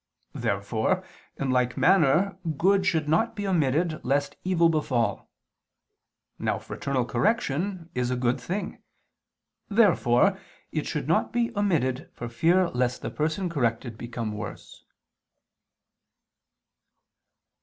Therefore, 0.33 1.03
in 1.37 1.51
like 1.51 1.77
manner, 1.77 2.39
good 2.57 2.87
should 2.87 3.07
not 3.07 3.35
be 3.35 3.45
omitted 3.47 4.03
lest 4.03 4.35
evil 4.43 4.67
befall. 4.67 5.29
Now 6.39 6.57
fraternal 6.57 7.05
correction 7.05 7.91
is 7.93 8.09
a 8.09 8.15
good 8.15 8.41
thing. 8.41 8.81
Therefore 9.69 10.39
it 10.71 10.87
should 10.87 11.07
not 11.07 11.31
be 11.31 11.55
omitted 11.55 12.09
for 12.13 12.29
fear 12.29 12.69
lest 12.71 13.03
the 13.03 13.11
person 13.11 13.47
corrected 13.47 13.95
become 13.95 14.31
worse. 14.31 14.83